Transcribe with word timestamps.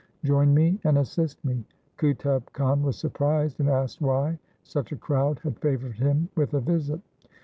Join 0.23 0.51
me 0.55 0.79
and 0.83 0.97
assist 0.97 1.45
me.' 1.45 1.63
Qutub 1.99 2.51
Khan 2.53 2.81
was 2.81 2.97
surprised, 2.97 3.59
and 3.59 3.69
asked 3.69 4.01
why 4.01 4.39
such 4.63 4.91
a 4.91 4.95
crowd 4.95 5.37
had 5.43 5.59
favoured 5.59 5.93
him 5.97 6.27
with 6.35 6.55
a 6.55 6.59
visit. 6.59 7.01